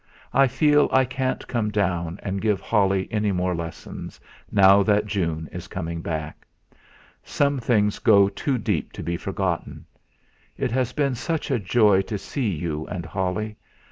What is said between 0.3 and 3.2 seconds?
I feel I can't come down and give Holly